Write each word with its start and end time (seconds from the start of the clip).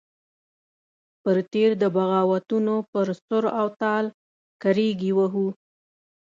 پر 1.23 1.37
تېر 1.51 1.69
د 1.81 1.83
بغاوتونو 1.95 2.75
پر 2.91 3.07
سور 3.25 3.43
او 3.59 3.67
تال 3.81 4.05
کرېږې 4.63 5.11
وهو. 5.17 5.47